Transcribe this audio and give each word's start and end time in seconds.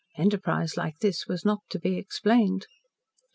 Enterprise 0.17 0.77
like 0.77 0.97
this 0.97 1.27
was 1.27 1.45
not 1.45 1.59
to 1.69 1.77
be 1.77 1.95
explained. 1.95 2.65